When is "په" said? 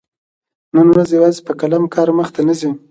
1.47-1.53